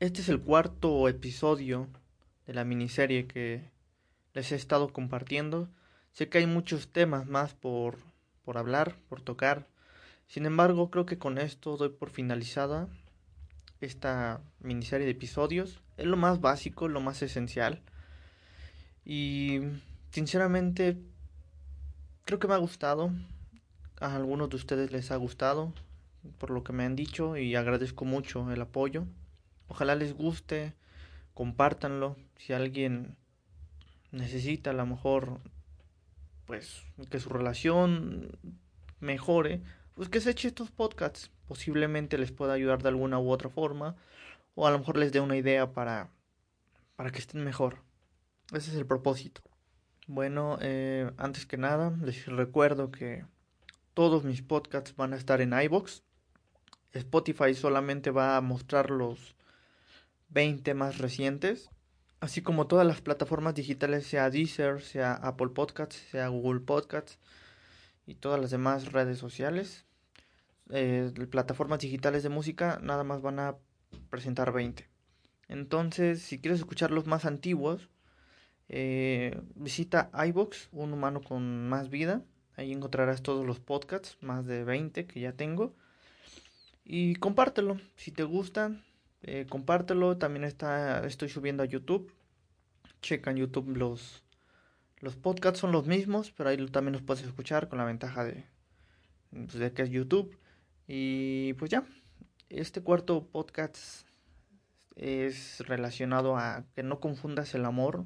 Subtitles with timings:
[0.00, 1.88] Este es el cuarto episodio
[2.46, 3.68] de la miniserie que
[4.32, 5.68] les he estado compartiendo.
[6.12, 7.98] Sé que hay muchos temas más por,
[8.44, 9.66] por hablar, por tocar.
[10.28, 12.86] Sin embargo, creo que con esto doy por finalizada
[13.80, 15.80] esta miniserie de episodios.
[15.96, 17.82] Es lo más básico, lo más esencial.
[19.04, 19.62] Y
[20.10, 20.96] sinceramente,
[22.24, 23.10] creo que me ha gustado.
[23.98, 25.74] A algunos de ustedes les ha gustado
[26.38, 29.04] por lo que me han dicho y agradezco mucho el apoyo.
[29.68, 30.74] Ojalá les guste,
[31.34, 32.16] compártanlo.
[32.36, 33.16] Si alguien
[34.10, 35.40] necesita a lo mejor
[36.46, 38.38] pues que su relación
[39.00, 39.60] mejore,
[39.94, 41.30] pues que se eche estos podcasts.
[41.46, 43.96] Posiblemente les pueda ayudar de alguna u otra forma
[44.54, 46.10] o a lo mejor les dé una idea para
[46.96, 47.78] para que estén mejor.
[48.52, 49.40] Ese es el propósito.
[50.08, 53.24] Bueno, eh, antes que nada, les recuerdo que
[53.94, 56.02] todos mis podcasts van a estar en iBox.
[56.92, 59.36] Spotify solamente va a mostrar los
[60.28, 61.70] 20 más recientes,
[62.20, 67.18] así como todas las plataformas digitales, sea Deezer, sea Apple Podcasts, sea Google Podcasts
[68.06, 69.84] y todas las demás redes sociales.
[70.70, 73.56] Eh, plataformas digitales de música nada más van a
[74.10, 74.88] presentar 20.
[75.48, 77.88] Entonces, si quieres escuchar los más antiguos,
[78.68, 82.22] eh, visita iBox, un humano con más vida.
[82.56, 85.74] Ahí encontrarás todos los podcasts, más de 20 que ya tengo.
[86.84, 88.84] Y compártelo, si te gustan,
[89.22, 90.16] eh, compártelo.
[90.18, 92.12] También está, estoy subiendo a YouTube.
[93.02, 94.24] Checa en YouTube los,
[95.00, 98.44] los podcasts son los mismos, pero ahí también los puedes escuchar con la ventaja de,
[99.30, 100.36] pues, de que es YouTube.
[100.86, 101.84] Y pues ya,
[102.48, 104.06] este cuarto podcast
[104.96, 108.04] es relacionado a que no confundas el amor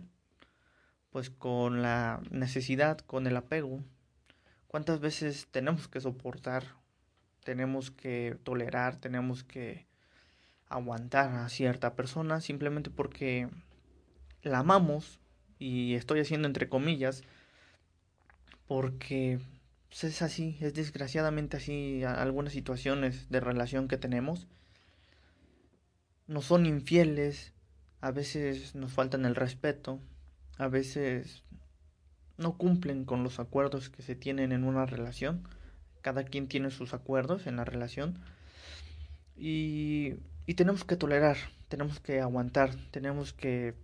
[1.10, 3.84] pues con la necesidad, con el apego.
[4.66, 6.64] ¿Cuántas veces tenemos que soportar,
[7.44, 9.86] tenemos que tolerar, tenemos que
[10.72, 13.48] aguantar a cierta persona simplemente porque
[14.42, 15.20] la amamos
[15.58, 17.22] y estoy haciendo entre comillas
[18.66, 19.38] porque
[19.90, 24.48] es así, es desgraciadamente así algunas situaciones de relación que tenemos.
[26.26, 27.52] No son infieles,
[28.00, 30.00] a veces nos faltan el respeto,
[30.56, 31.42] a veces
[32.38, 35.46] no cumplen con los acuerdos que se tienen en una relación.
[36.00, 38.18] Cada quien tiene sus acuerdos en la relación.
[39.36, 40.14] Y
[40.46, 41.36] y tenemos que tolerar,
[41.68, 43.74] tenemos que aguantar, tenemos que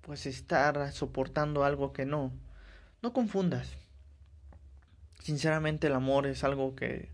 [0.00, 2.32] pues estar soportando algo que no.
[3.02, 3.76] No confundas.
[5.20, 7.10] Sinceramente el amor es algo que,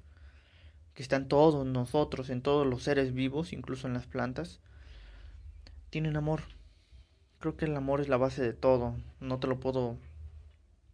[0.95, 4.61] que está en todos nosotros, en todos los seres vivos, incluso en las plantas.
[5.91, 6.43] Tienen amor.
[7.41, 8.97] Creo que el amor es la base de todo.
[9.21, 9.97] No te lo puedo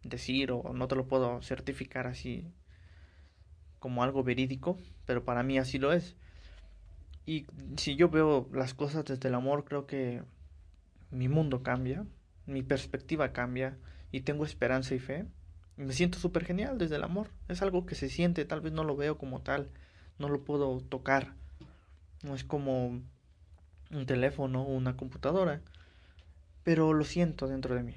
[0.03, 2.51] decir o no te lo puedo certificar así
[3.79, 6.15] como algo verídico, pero para mí así lo es.
[7.29, 7.45] Y
[7.77, 10.23] si yo veo las cosas desde el amor, creo que
[11.11, 12.03] mi mundo cambia,
[12.47, 13.77] mi perspectiva cambia
[14.11, 15.27] y tengo esperanza y fe.
[15.77, 17.29] me siento súper genial desde el amor.
[17.47, 19.69] Es algo que se siente, tal vez no lo veo como tal,
[20.17, 21.35] no lo puedo tocar.
[22.23, 25.61] No es como un teléfono o una computadora,
[26.63, 27.95] pero lo siento dentro de mí.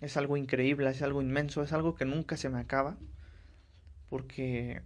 [0.00, 2.96] Es algo increíble, es algo inmenso, es algo que nunca se me acaba,
[4.10, 4.82] porque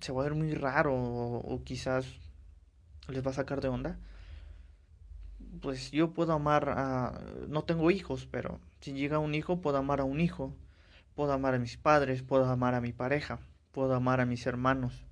[0.00, 2.18] se va a ver muy raro o, quizás
[3.10, 3.98] les va a sacar de onda.
[5.60, 7.20] Pues yo puedo amar a...
[7.48, 10.54] No tengo hijos, pero si llega un hijo, puedo amar a un hijo.
[11.14, 13.40] Puedo amar a mis padres, puedo amar a mi pareja,
[13.72, 15.04] puedo amar a mis hermanos.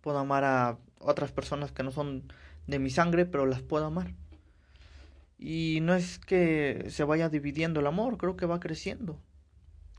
[0.00, 2.32] Puedo amar a otras personas que no son
[2.66, 4.12] de mi sangre, pero las puedo amar.
[5.38, 9.18] Y no es que se vaya dividiendo el amor, creo que va creciendo.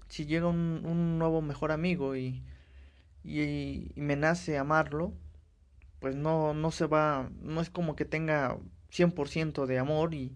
[0.08, 2.44] Si llega un, nuevo mejor amigo y,
[3.24, 5.14] y, y me nace amarlo,
[6.00, 8.58] pues no, no se va, no es como que tenga
[8.92, 10.36] 100% de amor y,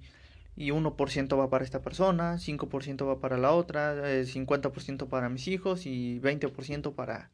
[0.56, 5.48] y 1% va para esta persona, 5% va para la otra, 50% eh, para mis
[5.48, 7.32] hijos y 20% para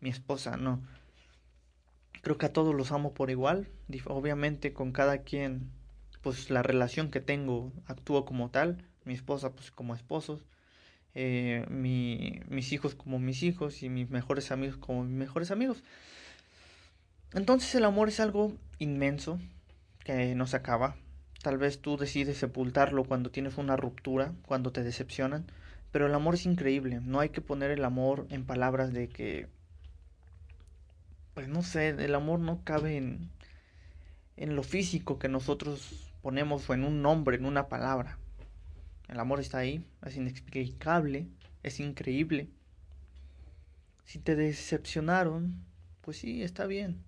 [0.00, 0.82] mi esposa, no.
[2.22, 3.68] Creo que a todos los amo por igual,
[4.06, 5.70] obviamente con cada quien,
[6.22, 10.44] pues la relación que tengo actúo como tal, mi esposa pues como esposos,
[11.14, 15.82] eh, mi, mis hijos como mis hijos y mis mejores amigos como mis mejores amigos.
[17.36, 19.38] Entonces el amor es algo inmenso
[20.04, 20.96] que no se acaba.
[21.42, 25.44] Tal vez tú decides sepultarlo cuando tienes una ruptura, cuando te decepcionan,
[25.92, 26.98] pero el amor es increíble.
[27.02, 29.48] No hay que poner el amor en palabras de que,
[31.34, 33.28] pues no sé, el amor no cabe en,
[34.38, 38.16] en lo físico que nosotros ponemos o en un nombre, en una palabra.
[39.08, 41.26] El amor está ahí, es inexplicable,
[41.62, 42.48] es increíble.
[44.04, 45.62] Si te decepcionaron,
[46.00, 47.05] pues sí, está bien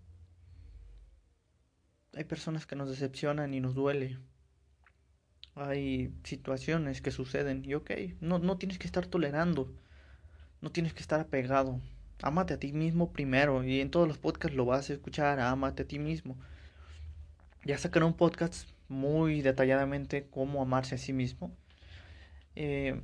[2.18, 4.18] hay personas que nos decepcionan y nos duele.
[5.54, 9.72] Hay situaciones que suceden y ok, no, no tienes que estar tolerando,
[10.60, 11.80] no tienes que estar apegado.
[12.20, 15.84] Ámate a ti mismo primero y en todos los podcasts lo vas a escuchar, ámate
[15.84, 16.36] a ti mismo.
[17.64, 21.52] Ya sacaré un podcast muy detalladamente cómo amarse a sí mismo.
[22.56, 23.00] Eh,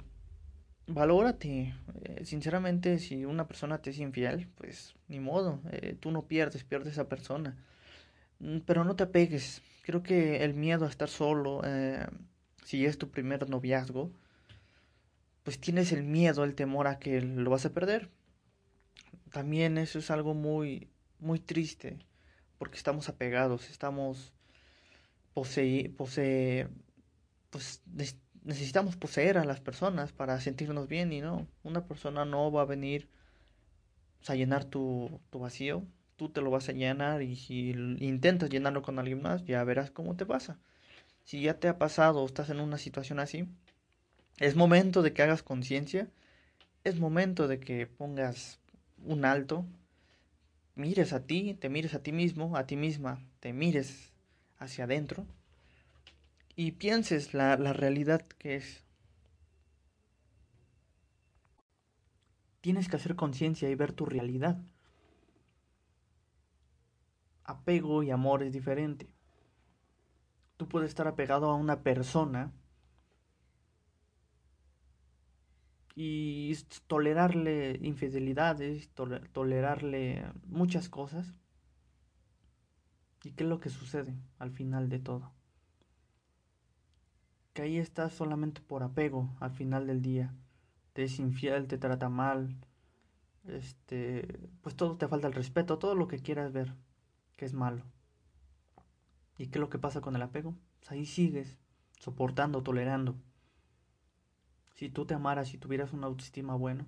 [0.88, 1.72] valórate.
[2.02, 6.64] Eh, sinceramente, si una persona te es infiel, pues ni modo, eh, tú no pierdes,
[6.64, 7.56] pierdes a esa persona.
[8.40, 9.62] Mm, pero no te apegues.
[9.82, 12.06] Creo que el miedo a estar solo, eh,
[12.64, 14.10] si es tu primer noviazgo,
[15.42, 18.10] pues tienes el miedo, el temor a que lo vas a perder.
[19.32, 20.88] También eso es algo muy,
[21.19, 21.98] muy triste,
[22.58, 24.32] porque estamos apegados, estamos
[25.34, 26.69] posee, posee,
[27.50, 27.82] pues
[28.44, 32.66] necesitamos poseer a las personas para sentirnos bien y no, una persona no va a
[32.66, 33.08] venir
[34.26, 35.84] a llenar tu, tu vacío,
[36.16, 39.90] tú te lo vas a llenar y si intentas llenarlo con alguien más, ya verás
[39.90, 40.58] cómo te pasa.
[41.25, 43.49] Si ya te ha pasado o estás en una situación así,
[44.38, 46.08] es momento de que hagas conciencia,
[46.84, 48.61] es momento de que pongas
[49.05, 49.64] un alto,
[50.75, 54.12] mires a ti, te mires a ti mismo, a ti misma, te mires
[54.58, 55.26] hacia adentro
[56.56, 58.82] y pienses la, la realidad que es.
[62.60, 64.58] Tienes que hacer conciencia y ver tu realidad.
[67.44, 69.08] Apego y amor es diferente.
[70.56, 72.52] Tú puedes estar apegado a una persona
[75.94, 76.55] y
[76.87, 78.91] tolerarle infidelidades,
[79.32, 81.35] tolerarle muchas cosas.
[83.23, 85.32] ¿Y qué es lo que sucede al final de todo?
[87.55, 90.35] que ahí estás solamente por apego al final del día.
[90.93, 92.56] Te es infiel, te trata mal,
[93.46, 96.75] este, pues todo te falta el respeto, todo lo que quieras ver
[97.36, 97.84] que es malo.
[99.36, 100.54] ¿Y qué es lo que pasa con el apego?
[100.78, 101.58] Pues ahí sigues,
[101.98, 103.16] soportando, tolerando.
[104.75, 106.86] Si tú te amaras y tuvieras una autoestima buena,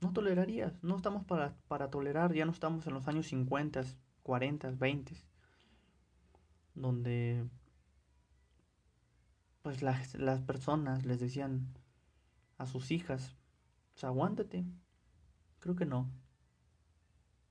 [0.00, 0.82] no tolerarías.
[0.82, 3.84] No estamos para, para tolerar, ya no estamos en los años 50,
[4.22, 5.16] 40, 20,
[6.74, 7.44] donde
[9.62, 11.66] pues las, las personas les decían
[12.58, 13.36] a sus hijas,
[13.92, 14.64] pues aguántate.
[15.58, 16.10] Creo que no.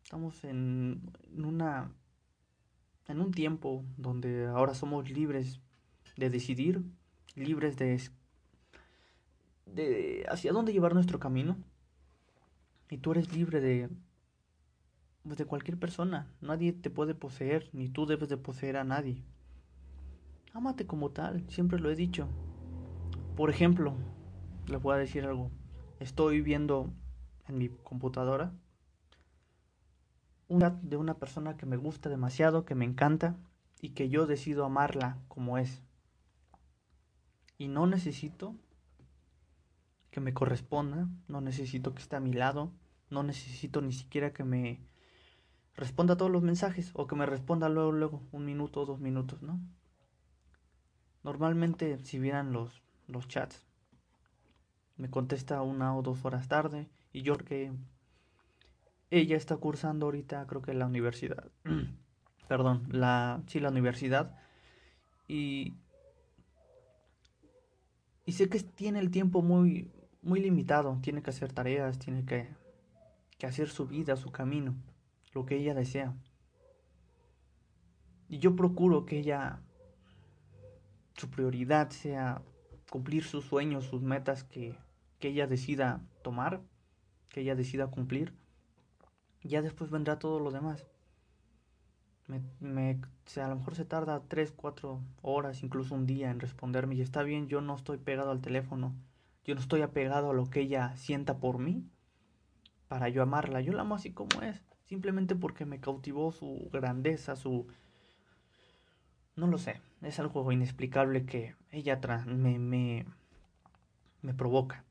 [0.10, 1.04] Estamos en,
[1.36, 1.92] en una
[3.08, 5.62] en un tiempo donde ahora somos libres
[6.18, 6.82] de decidir,
[7.36, 8.02] libres de
[9.68, 11.58] de hacia dónde llevar nuestro camino.
[12.90, 13.88] Y tú eres libre de
[15.22, 16.28] pues de cualquier persona.
[16.42, 19.22] Nadie te puede poseer, ni tú debes de poseer a nadie.
[20.56, 22.28] Ámate como tal, siempre lo he dicho.
[23.38, 23.94] Por ejemplo,
[24.66, 25.52] le voy a decir algo.
[26.00, 26.92] Estoy viendo
[27.48, 28.52] en mi computadora
[30.50, 33.38] un chat de una persona que me gusta demasiado, que me encanta
[33.82, 35.82] y que yo decido amarla como es.
[37.58, 38.56] Y no necesito
[40.12, 42.72] que me corresponda, no necesito que esté a mi lado,
[43.10, 44.82] no necesito ni siquiera que me
[45.76, 49.00] responda a todos los mensajes o que me responda luego, luego, un minuto o dos
[49.00, 49.60] minutos, ¿no?
[51.24, 53.64] Normalmente, si vieran los, los chats,
[54.98, 57.72] me contesta una o dos horas tarde y yo que
[59.12, 61.50] ella está cursando ahorita, creo que la universidad.
[62.48, 64.36] Perdón, la sí, la universidad.
[65.28, 65.76] Y
[68.26, 72.50] y sé que tiene el tiempo muy muy limitado, tiene que hacer tareas, tiene que,
[73.38, 74.76] que hacer su vida, su camino,
[75.34, 76.14] lo que ella desea.
[78.28, 79.62] Y yo procuro que ella
[81.16, 82.42] su prioridad sea
[82.90, 84.76] cumplir sus sueños, sus metas que,
[85.20, 86.62] que ella decida tomar,
[87.30, 88.34] que ella decida cumplir,
[89.44, 90.86] ya después vendrá todo lo demás.
[92.28, 93.00] Me, me,
[93.42, 97.24] a lo mejor se tarda 3, 4 horas, incluso un día en responderme y está
[97.24, 98.94] bien, yo no estoy pegado al teléfono,
[99.46, 101.90] yo no estoy apegado a lo que ella sienta por mí
[102.88, 107.36] para yo amarla, yo la amo así como es, simplemente porque me cautivó su grandeza,
[107.36, 107.68] su,
[109.36, 113.06] no lo sé, es algo inexplicable que ella me, me,
[114.22, 114.84] me provoca.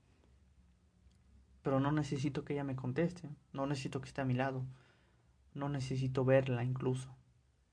[1.68, 4.64] Pero no necesito que ella me conteste, no necesito que esté a mi lado,
[5.52, 7.14] no necesito verla incluso.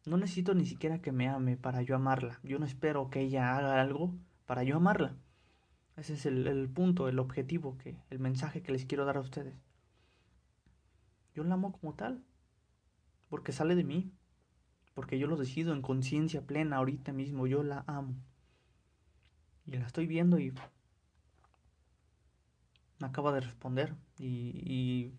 [0.05, 2.41] No necesito ni siquiera que me ame para yo amarla.
[2.43, 4.13] Yo no espero que ella haga algo
[4.45, 5.15] para yo amarla.
[5.95, 9.55] Ese es el, punto, el objetivo, que, el mensaje que les quiero dar a ustedes.
[11.33, 12.21] Yo la amo como tal,
[13.29, 14.11] porque sale de mí,
[14.93, 18.13] porque yo lo decido en conciencia plena ahorita mismo, yo la amo.
[19.63, 20.53] Y la estoy viendo y
[22.99, 23.95] me acaba de responder.
[24.17, 25.13] Y,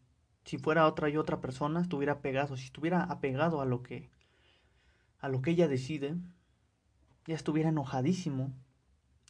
[0.45, 4.11] si fuera otra y otra persona, estuviera pegado, si estuviera apegado a lo que
[5.19, 6.15] a lo que ella decide,
[7.27, 8.53] ya estuviera enojadísimo.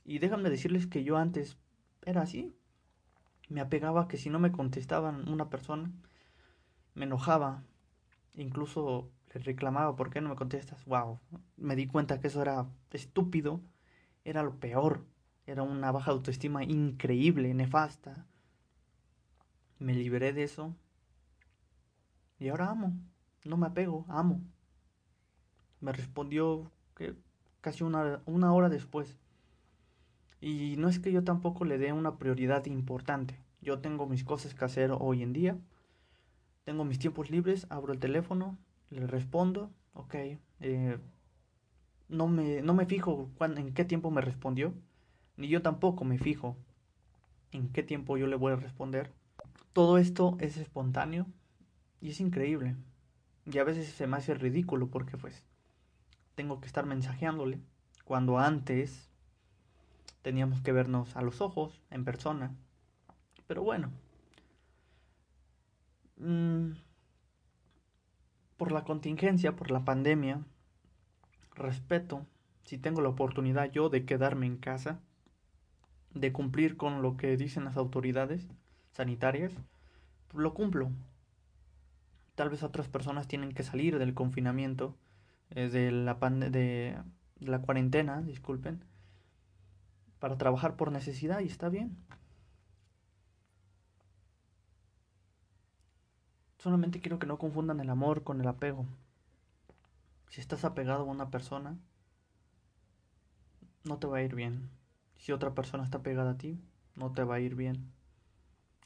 [0.05, 1.57] Y déjame decirles que yo antes
[2.05, 2.55] era así.
[3.49, 5.91] Me apegaba que si no me contestaban una persona,
[6.95, 7.63] me enojaba.
[8.35, 10.85] Incluso le reclamaba, ¿por qué no me contestas?
[10.85, 11.21] Wow,
[11.57, 13.63] me di cuenta que eso era estúpido,
[14.25, 15.07] era lo peor,
[15.47, 18.27] era una baja autoestima increíble, nefasta.
[19.79, 20.75] Me liberé de eso
[22.39, 22.93] y ahora amo,
[23.45, 24.41] no me apego, amo.
[25.81, 27.15] Me respondió que
[27.61, 29.17] casi una, una hora después.
[30.41, 33.41] Y no es que yo tampoco le dé una prioridad importante.
[33.63, 35.59] Yo tengo mis cosas que hacer hoy en día.
[36.65, 38.59] Tengo mis tiempos libres, abro el teléfono,
[38.91, 40.15] le respondo, ok.
[40.61, 40.99] Eh,
[42.09, 44.75] no, me, no me fijo en qué tiempo me respondió,
[45.37, 46.57] ni yo tampoco me fijo
[47.53, 49.13] en qué tiempo yo le voy a responder.
[49.77, 51.27] Todo esto es espontáneo
[52.01, 52.77] y es increíble.
[53.45, 55.45] Y a veces se me hace ridículo porque pues
[56.35, 57.61] tengo que estar mensajeándole
[58.07, 59.11] cuando antes
[60.23, 62.57] teníamos que vernos a los ojos, en persona.
[63.47, 63.91] Pero bueno.
[66.17, 66.71] Mm,
[68.57, 70.43] por la contingencia, por la pandemia,
[71.55, 72.25] respeto
[72.65, 75.03] si tengo la oportunidad yo de quedarme en casa,
[76.15, 78.49] de cumplir con lo que dicen las autoridades
[78.97, 79.53] sanitarias,
[80.33, 80.91] lo cumplo.
[82.35, 84.95] Tal vez otras personas tienen que salir del confinamiento,
[85.51, 86.99] eh, de, la de
[87.39, 88.83] la cuarentena, disculpen,
[90.19, 91.97] para trabajar por necesidad y está bien.
[96.59, 98.87] Solamente quiero que no confundan el amor con el apego.
[100.31, 101.77] Si estás apegado a una persona,
[103.85, 104.71] no te va a ir bien.
[105.19, 106.59] Si otra persona está pegada a ti,
[106.97, 107.96] no te va a ir bien.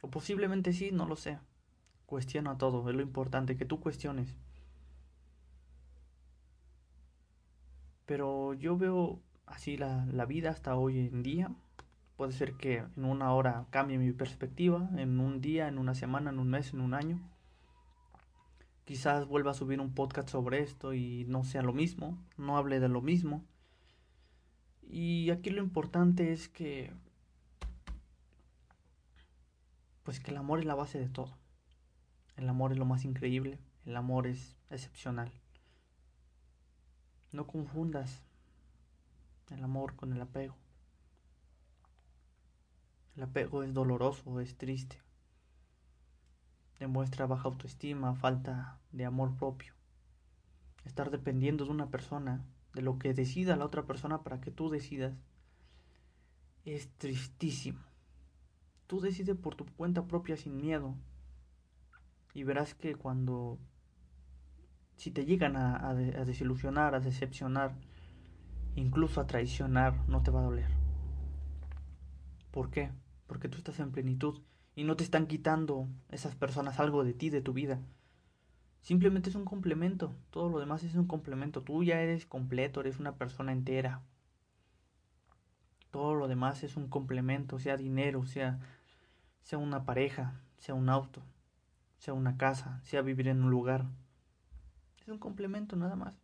[0.01, 1.39] O posiblemente sí, no lo sé.
[2.07, 4.35] Cuestiona todo, es lo importante, que tú cuestiones.
[8.07, 11.55] Pero yo veo así la, la vida hasta hoy en día.
[12.17, 16.31] Puede ser que en una hora cambie mi perspectiva, en un día, en una semana,
[16.31, 17.21] en un mes, en un año.
[18.85, 22.81] Quizás vuelva a subir un podcast sobre esto y no sea lo mismo, no hable
[22.81, 23.45] de lo mismo.
[24.83, 26.93] Y aquí lo importante es que
[30.03, 31.37] pues que el amor es la base de todo.
[32.37, 35.33] El amor es lo más increíble, el amor es excepcional.
[37.33, 38.23] No confundas
[39.51, 40.57] el amor con el apego.
[43.17, 45.01] El apego es doloroso, es triste.
[46.79, 49.75] Demuestra baja autoestima, falta de amor propio.
[50.85, 54.71] Estar dependiendo de una persona, de lo que decida la otra persona para que tú
[54.71, 55.15] decidas,
[56.65, 57.90] es tristísimo.
[58.91, 60.97] Tú decides por tu cuenta propia sin miedo.
[62.35, 63.61] Y verás que cuando,
[64.97, 67.77] si te llegan a, desilusionar, a decepcionar,
[68.75, 70.73] incluso a traicionar, no te va a doler.
[72.51, 72.91] ¿Por qué?
[73.29, 74.43] Porque tú estás en plenitud
[74.75, 77.81] y no te están quitando esas personas algo de ti, de tu vida.
[78.81, 81.63] Simplemente es un complemento, todo lo demás es un complemento.
[81.63, 84.03] Tú ya eres completo, eres una persona entera.
[85.93, 88.59] Todo lo demás es un complemento, sea dinero, sea,
[89.43, 91.23] sea una pareja, sea un auto,
[91.99, 93.87] sea una casa, sea vivir en un lugar.
[95.01, 96.21] Es un complemento nada más.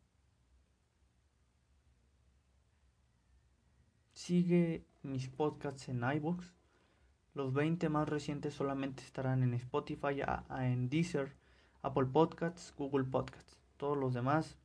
[4.12, 6.54] Sigue mis podcasts en iBooks.
[7.34, 10.22] Los 20 más recientes solamente estarán en Spotify,
[10.58, 11.36] en Deezer,
[11.82, 13.60] Apple Podcasts, Google Podcasts.
[13.76, 14.56] Todos los demás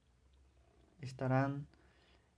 [1.01, 1.67] estarán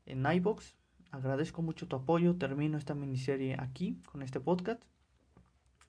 [0.06, 0.76] en iBox.
[1.12, 2.36] Agradezco mucho tu apoyo.
[2.36, 4.84] Termino esta miniserie aquí con este podcast.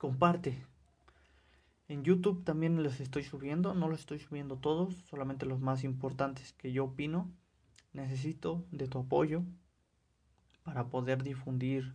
[0.04, 0.62] Comparte.
[1.88, 3.72] En YouTube también los estoy subiendo.
[3.72, 7.32] No los estoy subiendo todos, solamente los más importantes que yo opino.
[7.94, 9.44] Necesito de tu apoyo
[10.62, 11.94] para poder difundir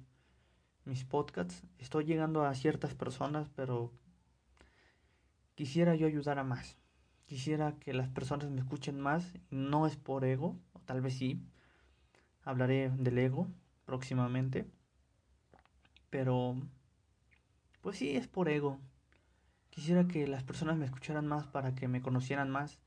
[0.86, 1.62] mis podcasts.
[1.78, 3.94] Estoy llegando a ciertas personas, pero
[5.54, 6.80] quisiera yo ayudar a más.
[7.28, 9.36] Quisiera que las personas me escuchen más.
[9.52, 11.46] No es por ego, o tal vez sí.
[12.42, 13.52] Hablaré del ego
[13.86, 14.68] próximamente.
[16.10, 16.56] Pero,
[17.82, 18.80] pues sí, es por ego.
[19.70, 22.80] Quisiera que las personas me escucharan más para que me conocieran más.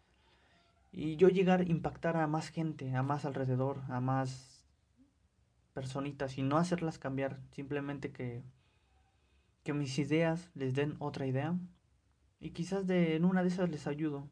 [0.91, 4.67] Y yo llegar a impactar a más gente, a más alrededor, a más
[5.73, 8.43] personitas y no hacerlas cambiar, simplemente que,
[9.63, 11.57] que mis ideas les den otra idea
[12.41, 14.29] y quizás de, en una de esas les ayudo.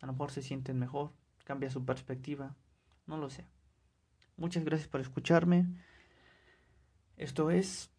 [0.00, 1.12] A lo mejor se sienten mejor,
[1.44, 2.56] cambia su perspectiva,
[3.06, 3.46] no lo sé.
[4.36, 5.66] Muchas gracias por escucharme.
[7.18, 7.90] Esto es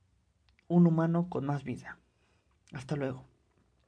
[0.71, 1.99] un humano con más vida.
[2.73, 3.30] Hasta luego.